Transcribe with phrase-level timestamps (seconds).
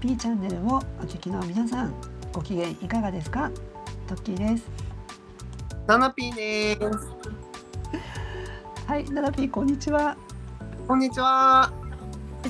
[0.00, 1.94] ピーチャンネルをお聞きの皆さん
[2.32, 3.50] ご機嫌いかがですか？
[4.08, 4.64] トッキーです
[5.86, 6.80] ナナピーです。
[8.86, 10.16] はいナナピーこんにちは
[10.88, 11.70] こんにちは。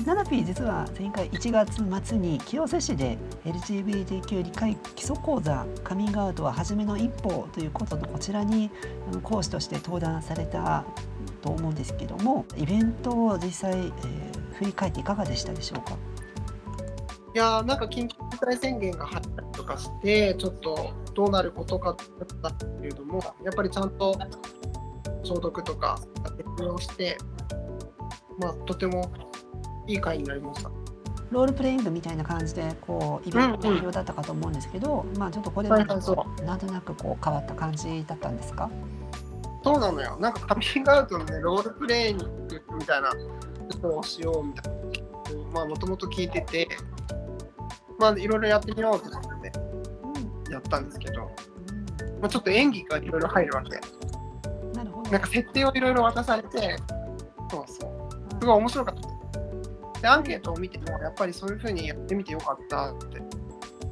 [0.05, 8.71] ナナピー実は前回1月末に清瀬市で LGBTQ 理解基礎講座カミングアウトは初めの一歩ということのこちらに
[9.23, 10.85] 講師として登壇された
[11.41, 15.97] と思うんですけどもイベントを実際、えー振り返っていかがでしたでしょうか？
[17.33, 21.95] いやーなんか緊急事態宣言が入ったりとかしてちょっとどうなることか
[22.41, 24.13] だったけれどもやっぱりちゃんと
[25.23, 25.99] 消毒とか
[26.37, 27.17] 徹底をして
[28.39, 29.11] まあとても
[29.87, 30.69] いい会になりました。
[31.31, 38.69] ロールプレイングみたいな感じでこうイベント表だったかと思うんですけど、まあちょっとこれまではいはいそとなんとなくこう変わった感じだったんですか？
[39.63, 40.17] そうなのよ。
[40.19, 42.29] なんかカミングアウトのねロールプレイング
[42.77, 44.81] みたいなことをしようみたいな
[45.53, 46.67] まあもともと聞いてて
[48.01, 49.51] まあいろいろやってみようと思って
[50.47, 51.21] うん、やったんですけど、
[52.19, 53.79] まあ、ちょっと演技がいろいろ入るわけ。
[54.49, 56.75] うん、なるほどなんか設定をいろいろ渡されて、
[57.49, 60.01] そうそう、すごい面白かった。
[60.01, 62.97] で、アンケートを見ても、やっぱりそういうふうにやってみてよかったっ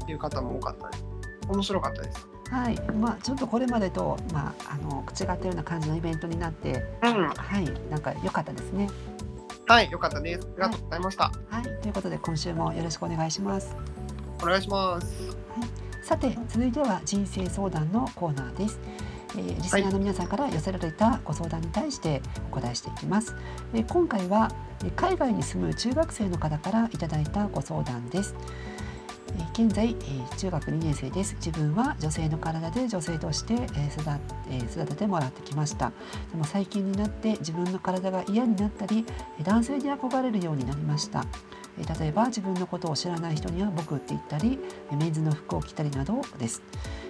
[0.06, 1.06] ていう方も多かったです。
[1.48, 2.28] 面白かったです。
[2.50, 8.90] はい、まあちょっとこれまでとまああの違ったような感じのイベントになって、うん、はい、なんか良かったですね。
[9.68, 10.48] はい、よかったです。
[10.48, 11.32] ありがとうございました。
[11.50, 13.99] はい、ということで今週もよろしくお願いします。
[14.42, 15.38] お願いします。
[16.04, 18.80] さて続いては人生相談のコーナーです。
[19.38, 23.36] えーリスナーの皆さんから寄せられたご相談に対してお答えしていきます。
[23.74, 24.52] えー今回は
[24.84, 28.34] えー海外に住む中学生の方からいただいたご相談です。
[29.38, 31.36] え現在、え中学2年生です。
[31.36, 33.70] 自分は女性の体で女性として、え育
[34.50, 35.92] えー育ててもらってきました。
[36.32, 39.06] でも最近になって自分の体が嫌になったり、
[39.44, 41.26] 男性に憧れるようになりました。
[41.78, 44.60] え例えば自分のことを知らない人には僕って言ったり、
[44.92, 46.62] メンズの服を着たりなどです。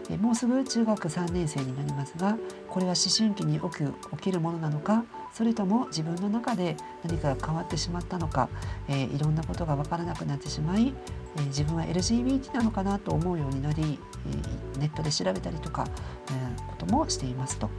[0.09, 5.03] えもうすぐ中学3年生になりますが、これは思春期に起きるものなのか、
[5.33, 8.49] それとも自分の中で何かが変わってしまったのか、
[8.87, 10.93] えーいろんなことが分からなくなってしまい、
[11.37, 15.85] えー自分は LGBT なのかなと思うようになり、えーネットで調べたりとか、
[16.31, 17.69] えこともしていますと。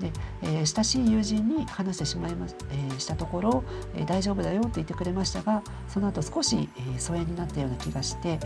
[0.00, 3.64] で、え親しい友人に話してしまいまし、えしたところ、
[3.94, 8.38] え大丈夫だよと言ってくれましたがその後少し、え疎遠になったような気がして、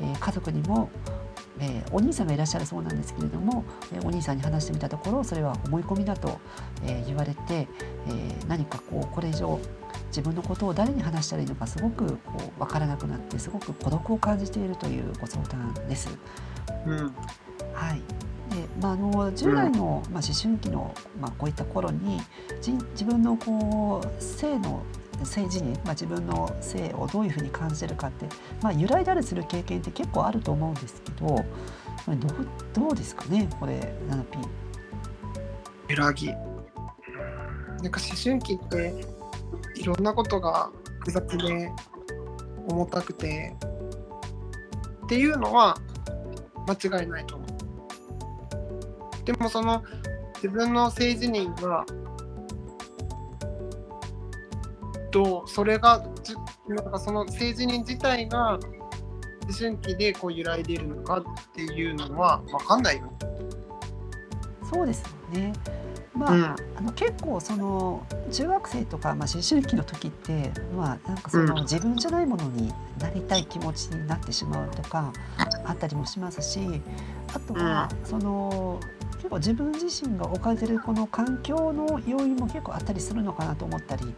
[0.00, 0.90] え家族にも、
[1.60, 6.40] えーお兄さんがいらっしゃるそうなんですけれども、えーお兄さんに話してみたところそれは思い込みだと、
[6.84, 9.58] えー言われて、えー何かこうこれ以上
[10.08, 16.08] 自分のことを誰に話したらいいのかすごくこう分からなくなってすごく孤独を感じているというご相談です。
[16.86, 17.14] うん、
[17.72, 18.00] はい。
[18.54, 22.20] でまあ、あの10代の、まあ、思春期の、まあ、こういった頃に
[22.60, 24.84] じ自分のこう性の
[25.22, 28.26] 性自認、まあ、自分の性をどういうふうに感じてるかって、
[28.62, 31.44] まあ、揺らいだりする経験って結構あると思うんですけどこ
[32.08, 34.64] れどうどうですかねこれ 7P。
[35.88, 36.28] 揺らぎ。
[36.28, 38.94] なんか思春期って
[39.74, 40.70] いろんなことが
[41.00, 41.70] 複雑で
[42.68, 43.54] 重たくて
[45.04, 45.76] っていうのは
[46.66, 49.24] 間違いないと思う。
[49.24, 49.82] でもその
[50.36, 51.84] 自分の性自認が
[55.14, 56.34] どうそれがじ
[56.66, 58.58] なんかその性自認自体が
[59.44, 63.04] 思春期でこう揺らいでいるのかっていうのは分かんないよ。
[63.04, 63.10] ね。
[64.68, 65.52] そうですよね。
[66.14, 66.42] まあ、うん。
[66.42, 71.62] あの結構その中学生とか、まあ、思春期の時って、まあ、なんかその、うん。
[71.62, 75.12] 自分じゃないものになりたい気持ちになってしまうとか
[75.64, 76.82] あったりもしますし
[77.32, 78.80] あとは、その
[79.16, 84.14] 結構自分自身が置かれてるこの環境の要因も結構あったりするのかなと思ったり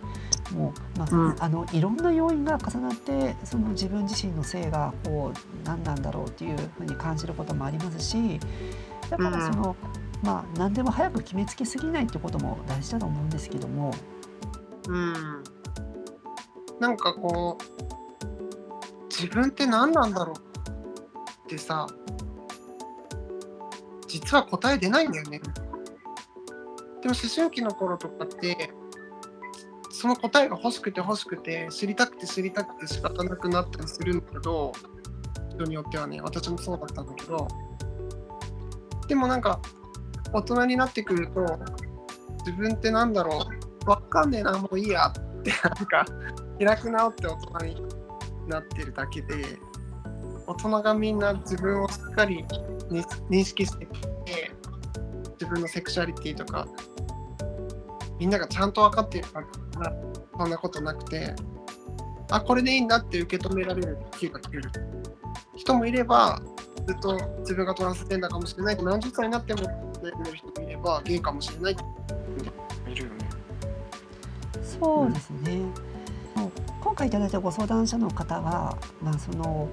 [0.52, 1.36] もう、まあうん。
[1.38, 8.41] あのいろんな要因が重なってその自分自身の性がこう何なんだろうっていうふうに感じることもありますし
[9.10, 9.76] だからその、
[10.22, 13.92] まあ何でも早く決めつけすぎないってことも大事だと思うんですけども、
[14.89, 15.42] うん、
[16.80, 21.86] なんかこう自分って何なんだろうってさ
[24.06, 25.41] 実は答え出ないんだよね。
[27.03, 28.70] でも思春期の頃とかって
[29.91, 34.72] その答えが欲しくて欲しくて知りたくて知りたくて仕方なくなったりするんだけど
[35.50, 37.48] 人によってはね私もそうだったんだけど
[39.08, 39.60] でもなんか
[40.32, 41.58] 大人になってくると
[42.44, 43.47] 自分ってなんだろ
[43.86, 46.04] うわかんねえなもういいやってなんか
[46.58, 47.82] 開く直って大人に
[48.48, 49.58] なってるだけで
[50.47, 52.45] 大人がみんな自分をかり
[52.91, 53.86] 認認識して
[55.39, 56.66] 自分のセクシュアリティとか
[58.18, 59.92] みんながちゃんと分かっているから
[60.39, 61.34] そんなことなくて
[62.30, 64.63] あこれでいいんだって受け止められる気がする。
[65.54, 66.41] 人もいれば
[66.86, 68.77] ずっと自分がトランスジェンダーかもしれない。
[68.83, 71.77] 何十歳になっても悩んでる人もいればゲイかもしれない
[72.89, 73.28] いるよね。
[74.63, 75.57] そうですね、
[76.34, 76.53] もう
[76.83, 79.68] 今回いただいたご相談者の方は、まあ、その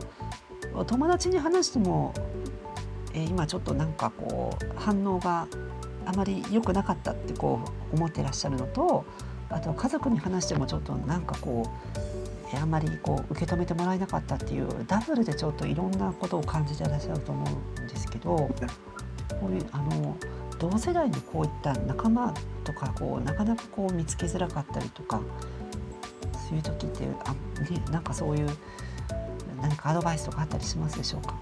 [0.75, 2.14] お友達に話しても、
[3.14, 5.48] えー今ちょっとなんかこう反応が
[6.06, 7.60] あまり良くなかったってこ
[7.92, 9.06] う思ってらっしゃるのと
[9.50, 12.00] あと家族に話してもちょっとなんかこう
[12.54, 17.46] えーあまりこう受け止めてもらえなかったっていうダブルでちょっといろんなことを感じてらっしゃると思
[17.78, 20.18] うんですけどこういうあの
[20.60, 22.34] 同世代のこういった仲間
[22.64, 25.22] とかこうなかなかこう見つけづらかったりとか
[26.48, 27.31] そういう時ってあ、
[27.72, 28.50] ね、なんかそういう
[29.63, 31.33] 何かアドバイスとかあったりしますでしょうか？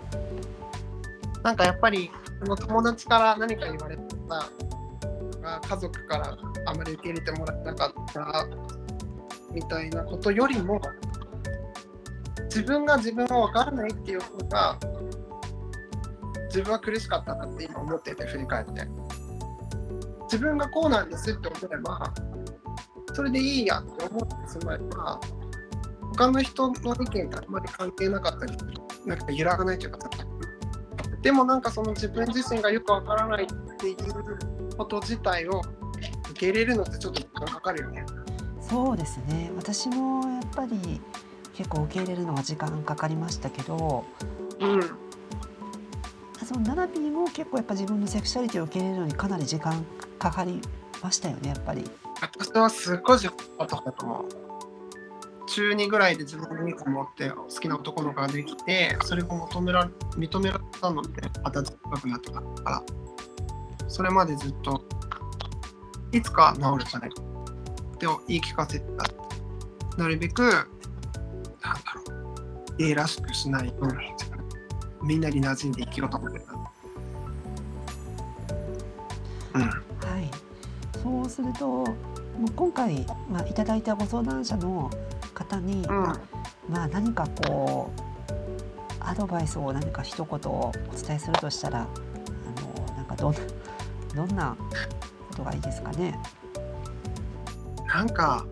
[1.44, 2.10] なんかやっぱり
[2.46, 4.50] の友達から何か言われた
[5.42, 6.38] が家族から
[6.68, 8.48] あまり受け入れてもらえなかった
[9.52, 10.80] みたいなことよりも
[12.46, 14.78] 自分が自分を分からないっていう方が
[16.46, 18.88] 自分は苦しかったなって今思ってて振り返って。
[20.32, 22.14] 自分がこうなんですって思えば
[23.14, 25.20] それでいいやって思ってしまえば
[26.16, 28.58] 他の人の意見があまり関係なかったり
[29.06, 30.00] なんか揺らがないというか
[31.22, 33.48] でもなんかその自分自身がよくわからないっ
[33.78, 33.98] ていう
[34.78, 35.62] こと自体を
[36.32, 38.06] 受け入れるのってちょっと時間かかるよね。
[38.60, 41.02] そうですね私もやっぱり
[41.54, 44.06] 結構受け入れるのは時間かかりましたけど
[44.60, 44.82] うん。
[46.46, 49.86] そのナナピーも結構やっぱ自分のセクシャリティを受け入れるのにかなり時間
[50.20, 50.60] かかり
[51.02, 51.90] ましたよねやっぱり。
[52.22, 54.41] 私はすっごい時間かかったと思う。
[55.52, 61.10] 中2ぐらいで自分に持って好きな男の子ができて、それを求めら認められたので、
[61.44, 62.84] 二十歳近くなってから。
[63.90, 64.86] それまでずっと、
[66.14, 69.04] いつか治るじゃないかって言い聞かせてた。
[69.98, 70.70] なるべく、なんだ
[72.06, 72.14] ろ
[72.74, 73.94] う、ゲイらしくしないように、
[75.04, 76.54] みんなに馴染んで生きようと思ってた。
[79.56, 79.62] うん。
[79.64, 80.32] はい、
[81.04, 81.68] そうすると
[82.42, 84.90] もう今回、まあ、いただいたご相談者の
[85.34, 86.04] 方に、うん。
[86.70, 88.02] まあ、何かこう
[89.00, 90.72] アドバイスを何か一言お
[91.06, 91.88] 伝えするとしたらあ
[92.88, 93.40] のなんかどんな
[94.16, 94.56] どんな
[95.30, 96.18] ことがいいですかね？
[97.88, 98.46] なんか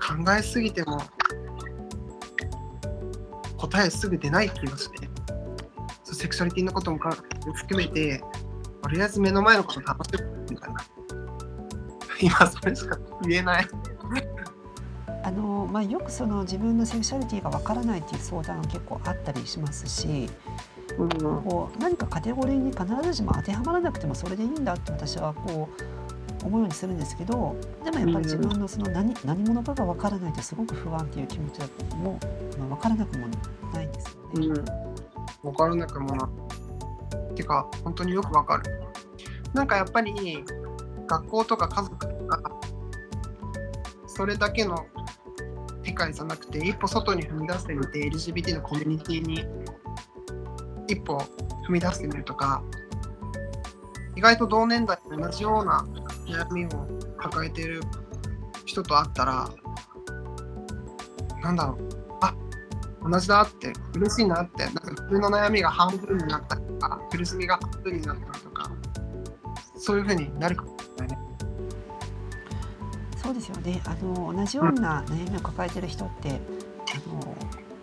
[0.00, 0.98] 考えすぎても
[3.58, 5.08] 答えすぐ出ない気がして
[6.04, 7.10] そうセクシャリティのこともか
[7.54, 8.22] 含めて
[8.82, 10.80] とりあえず目の前のこと楽しむみたいな
[12.22, 13.66] 今それしか言えない
[15.66, 20.28] まあ、よくその自分のセクシャリティがわからないっていう相談が結構あったりしますし
[20.98, 21.08] うん。
[21.08, 25.68] こう何かカテゴリーに必ずしも当てはまらなくてもそれでいいんだって私はこ
[26.42, 31.60] う思うようにするんですけどでもやっぱり自分のその何何者かがわからないとすごく不安っていう気持ち
[31.96, 32.18] も、
[32.58, 33.26] まあ、分からなくも
[33.72, 34.46] ないんですよね。
[34.46, 34.64] うん。
[35.42, 36.28] 分からなくもな
[37.34, 38.64] てか本当によくわかる。
[39.52, 40.44] なんかやっぱり
[41.06, 42.60] 学校とか家族とか
[44.06, 44.86] それだけの
[45.24, 45.25] 世
[45.96, 49.44] 界じゃなくて一歩外に踏み出してみて LGBT のコミュニティに
[50.86, 51.18] 一歩
[51.66, 52.62] 踏み出してみるとか
[54.14, 55.84] 意外と同年代と同じような
[56.28, 56.68] 悩みを
[57.18, 57.80] 抱えている
[58.64, 59.50] 人と会ったら
[61.42, 61.88] なんだろう
[62.20, 62.34] あ
[63.02, 68.70] 同じだって嬉しいなってなんか自分の悩みが半分になったりとか苦しみが半分になったりとか
[69.76, 70.75] そういうふうになるかもしれない。
[73.26, 73.82] そうですよね。
[73.84, 76.34] あの同じような悩みを抱えてる人って、あ
[77.12, 77.36] の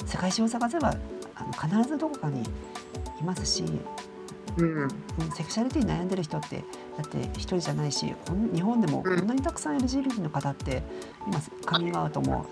[0.06, 0.96] 世界中を探せば
[1.36, 2.44] あの必ずどこかに
[3.20, 3.66] いますし、
[4.58, 4.84] うん。
[4.84, 4.90] うん
[5.36, 6.64] セクシャリティに悩んでる人って
[6.98, 8.14] だって一人じゃないし
[8.54, 10.84] 日本でもこんなにたくさん LGBT の方って
[11.26, 12.46] 今カミングアウトも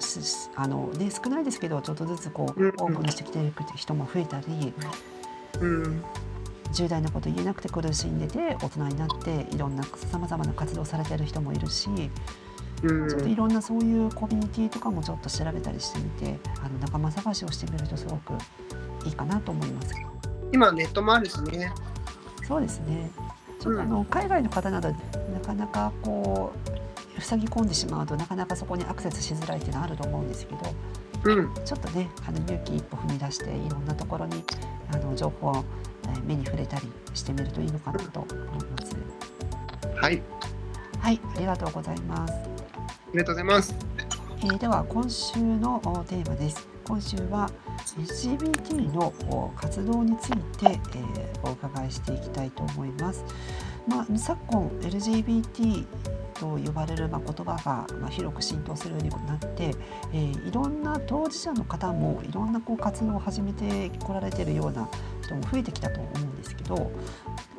[0.55, 2.69] あの、ね、少ないですけどちょっとずつこううん。
[2.69, 4.73] オープンにしてきている人も増えたり
[5.59, 6.03] うん。
[6.71, 12.11] 重大なこと言えなくて苦しんでて大人になっていろんなさまざまな活動されてる人もいるしうん
[12.81, 18.33] ちょっといろんなそういうコミュニティとかもちょっと調べたりしてみてあの仲間探しをしてみるとすごく
[19.05, 19.93] いいかなと思います。
[20.51, 21.71] 今ネットもあるしね。
[22.47, 23.09] そうですね。
[23.59, 24.97] ちょっとあの海外の方などな
[25.45, 26.51] かなかこ
[27.17, 30.59] う塞ぎ込んでしまうとなかなかそこにアクセスしづらいっていうのはあると思うんですけど
[31.25, 34.43] うんちょっとねあの勇気一歩踏み出していろんなところに
[34.91, 35.63] あの情報を
[36.05, 38.95] えー目に触れたりしてみるといいのかなと思います。
[40.01, 40.21] はい
[40.99, 42.33] はい、ありがとうございます。
[43.11, 43.75] ありがとうございます。
[44.41, 46.65] えーでは今週のテーマです。
[46.85, 47.49] 今週は
[47.97, 53.25] LGBT の活動について、えーお伺いしていきたいと思います。
[53.85, 55.85] まあ、昨今 LGBT
[56.39, 59.75] と呼ばれるまあ言葉がまあ広く浸透するようになって、
[60.13, 64.87] えー、いろんな当事者の方もいろんなこう活動を始めてこられてるような
[65.21, 66.89] 人も増えてきたと思うんですけど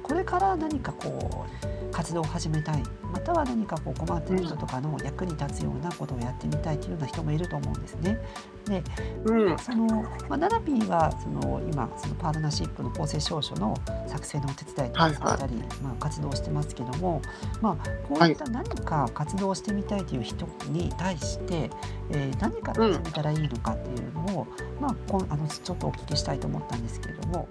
[0.03, 2.83] これから何かこう活動を始めたい
[3.13, 8.19] または何かこう困っている人とかの役に立つようなことをやってみたいというような人もいると思うんですね。
[8.65, 8.83] で、
[9.25, 9.87] うん、その、
[10.29, 17.21] まあ、ナナピーはその今そのパートナーシップの公正証書の作成のお手伝いとかされたり、はいはい、まあ、活動してますけども、
[17.61, 21.71] まあ、こういった何か活動してみたいという人に対して、はい、
[22.11, 24.47] えー、何から始めたらいいのかっていうのを、
[24.77, 27.49] うん、まあ、こあのちょっとお聞きしたいと思ったんですけれども。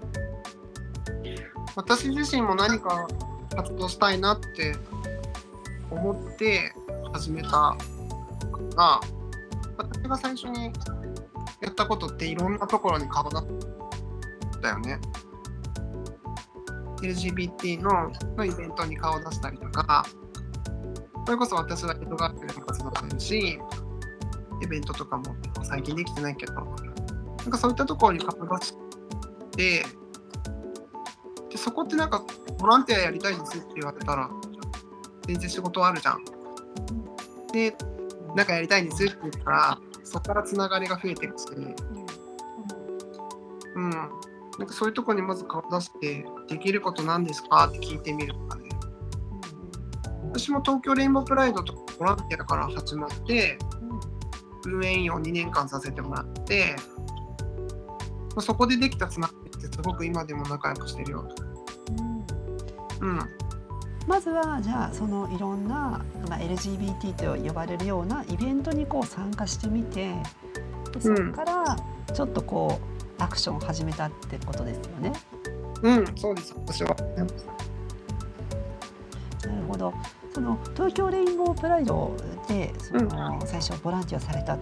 [1.74, 3.08] 私自身も何か
[3.54, 4.74] 活動したいなって
[5.90, 6.72] 思って
[7.12, 7.76] 始めた
[8.76, 9.00] が
[9.76, 10.72] 私が最初に
[11.60, 13.42] やったことっていろんなところに顔出っ
[14.62, 14.98] たよね。
[17.02, 20.06] LGBT ののイベントに顔を出したりとか
[21.26, 23.58] それこそ私は江戸川区でも活動してるし
[24.62, 25.24] イベントとかも
[25.64, 28.74] 最近できてないけどなんかそういったところに顔出し
[29.56, 29.84] て
[31.62, 32.24] そこってなんか
[32.58, 34.28] ボランティアやりたいですって言われたら
[35.28, 36.24] 全然仕事あるじゃん。
[37.52, 37.76] で
[38.34, 41.46] なんかやりたいんですって言ったらそこからつながりが増えてるし、
[43.76, 43.98] うん、な
[44.64, 48.68] んかそういうとこにまず顔出してできることなんですかって聞いてみるとかね。
[50.24, 53.56] 私も東京レインボープライドとかボランティアから始まって、
[54.66, 56.74] 運営員を2年間させてもらって、
[58.40, 61.28] そこでできたつながりってすごく今でも仲良くしてるよ。
[63.02, 63.18] うん、
[64.06, 70.14] まずはじゃあそのいろんな、まあ、LGBT と呼ばれるようなイベントにこう参加してみて
[70.92, 71.76] でそこから
[72.14, 72.78] ちょっとこ
[73.18, 75.12] うアクションを始めたってことですよね。
[75.82, 76.94] うんそうです私は。
[77.16, 77.30] なる
[79.68, 79.92] ほど
[80.32, 82.16] その東京レインボープライド
[82.48, 84.56] でその、うん、最初ボランティアされた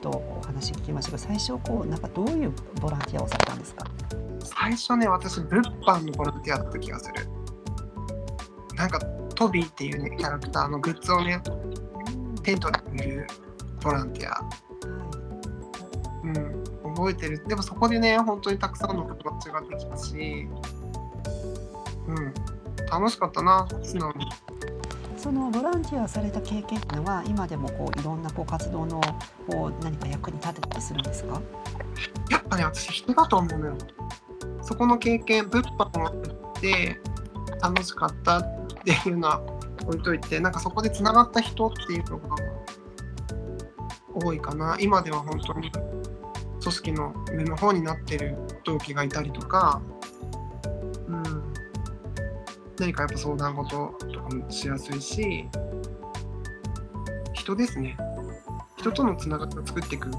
[0.00, 3.84] とお話聞きましたけど最初こうなんかどういうボランティアをされたんですか？
[4.42, 7.28] 最初ね私物販のボランティアだった気がする。
[8.80, 8.98] なんか
[9.34, 11.38] トビーっていうねキャラクターのグッズをね
[12.42, 13.26] テントで売る
[13.82, 14.40] ボランティア、
[16.24, 20.48] うん、覚えてるでもそこでね本当にたくさんの友達ができたし、
[22.08, 22.34] うん、
[22.90, 24.26] 楽しかったな素直に。
[25.14, 29.02] そのボランティアされた経験っていうのは今でもこういろんなこう活動の
[29.46, 31.42] こう何か役に立てたりするんですか？
[32.30, 33.74] やっぱね私人だと思うのよ。
[34.62, 36.98] そこの経験物販をやって
[37.60, 38.42] 楽しかった
[38.80, 39.42] っていうのは
[39.86, 42.36] 置いといてなんかそこでつながった人っていうのが
[44.22, 44.76] 多いかな。
[44.80, 45.70] 今では本当に
[46.60, 49.80] 組織の上の方になってる同期がいたりとか、
[51.08, 51.22] うん、
[52.78, 55.48] 何かやっぱ相談事とかもしやすいし
[57.32, 57.96] 人ですね。
[58.76, 60.10] 人とのつながりを作っていく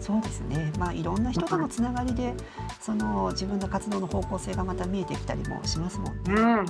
[0.00, 2.34] そうですね、まあ、いろんな人とのつながりで、
[2.80, 6.32] その自分の活動の方向性がまた見えてきたりもしますもんね。
[6.34, 6.66] うん、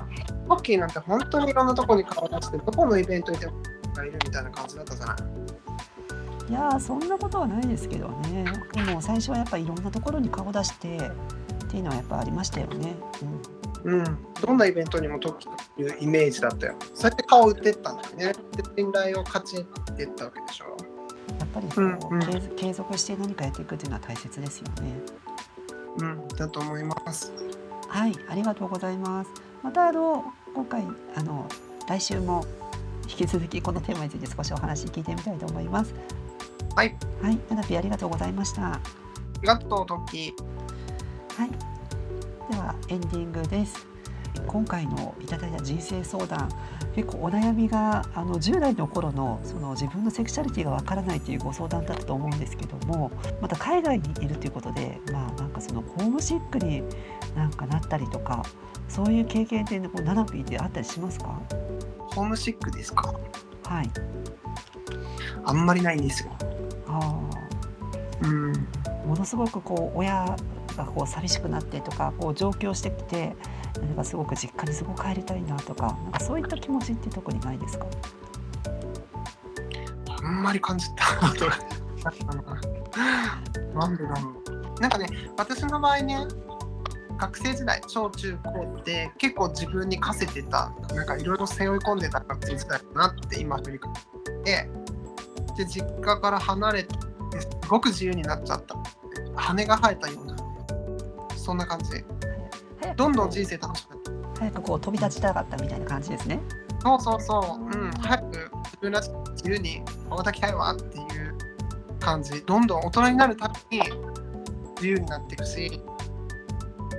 [0.49, 3.53] ホッキーなんて本当にいろんなとこに顔出してどこのイベントにでも
[3.95, 5.17] がいるみたいな感じだったじゃな
[6.49, 6.51] い？
[6.51, 11.01] いやそんなことはないですけどねでも最初はやっぱりいろんなところに顔出してっ
[11.71, 12.97] ていうのはやっぱありましたよね。
[13.85, 15.39] うん、うん、どんなイベントにもと
[15.79, 16.75] いうイメージだったよ。
[16.95, 18.33] そうやって顔売ってったんだよね。
[18.57, 19.65] で信頼を勝ちっ
[19.97, 20.77] てったわけでしょ。
[21.53, 25.01] やっぱりこう、うんうん、継続して何かやっていくっていうのは大切ですよね。
[25.99, 27.33] うん、だと思います。
[27.89, 29.31] はい、ありがとうございます。
[29.63, 31.47] またあの今回あの
[31.89, 32.45] 来週も
[33.09, 35.93] 引き続きこのテーマについて少しお話聞いてみたいと思います。
[36.77, 36.97] はい。
[37.21, 38.75] はい、ナナピありがとうございました。
[38.75, 38.81] あ
[39.43, 40.33] りがとう、トキ。
[41.37, 41.51] はい。
[42.53, 43.87] ではエンディングです。
[44.47, 46.49] 今回のいただいた人生相談
[46.95, 56.83] 結構お悩みがあの10代の頃のその自分のセクシャリティがわからないというご相談だったと思うんですけどもまた海外にいるということで、まあ、なんかそのホームシックに
[57.37, 58.43] なんかなったりとか
[58.89, 61.41] そういう経験ってこうナナピーってあったりしますか？
[62.15, 63.15] ホームシックですか？
[63.65, 63.91] はい。
[65.45, 66.33] あんまりないんですよ。
[66.89, 67.21] あ。
[68.23, 68.53] うん、
[69.07, 70.37] ものすごくこう親
[70.77, 73.37] がこう寂しくなってとかこう上京してきて
[73.79, 77.87] なんかすごく実家にすごく帰りたいなとかなんかそういった気持ちって特にないですか？
[80.23, 81.57] あんまり感じたことが
[83.75, 84.31] な んでだろ
[84.77, 84.81] う。
[84.81, 86.27] なんかね私の場合ね
[87.19, 93.95] 学生時代小中高って結構自分に課せてたなんかいろいろ背負い込んでた学生時代だなって今振り返っ
[94.43, 94.71] て
[95.57, 96.95] で実家から離れて
[97.41, 98.75] すごく自由になっちゃった。
[99.37, 100.37] 羽が生えたような
[101.37, 102.05] そんな感じ
[102.97, 103.99] どんどん人生楽しく
[104.39, 106.41] 早くこう飛び立ちたかったみたいな感じですね。
[106.83, 111.37] そうそうそう、うん、早く自分らしく自由に羽ばたきたいわっていう
[111.99, 112.41] 感じ。
[112.43, 113.85] どんどん大人になるたびに
[114.77, 115.81] 自由になっていくし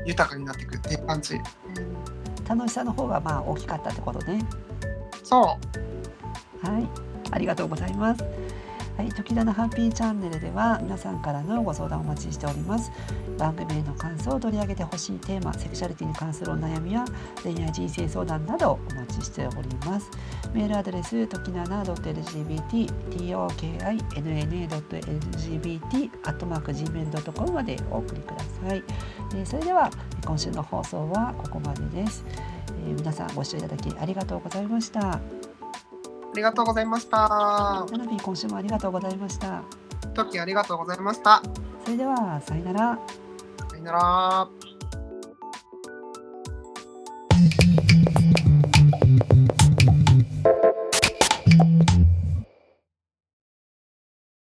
[0.05, 1.39] 豊かになっていくっていう感じ。
[2.47, 4.43] 楽しさの方がまあ大きかったってことね。
[5.23, 5.57] そ
[6.63, 6.67] う。
[6.67, 6.87] はい、
[7.31, 8.23] ありがとうございます。
[9.01, 12.91] はい、時田のハッピーチャンネルでは皆さんからのご相談をお待ちしております。
[13.35, 17.03] 番組への感想を、取り上げてほしいテーマ、セクシャリティに関するお悩みや
[17.41, 20.07] 恋愛人生相談などお待ちしております。
[20.53, 23.89] メールアドレス、ときなな .lgbt、tokinna.lgbt、
[26.21, 28.83] アットマーク gmail.com までお送りください。
[29.33, 29.89] えーそれでは
[30.23, 32.23] 今週の放送はここまでです。
[32.85, 35.40] えー皆さんご視聴いただきありがとうございました。
[36.31, 37.17] ありがとうございました
[37.91, 39.63] ナナピー今週もありがとうございました。
[40.13, 41.41] トキありがとうございました
[41.83, 42.99] それではさよなら。
[43.69, 44.70] さよなら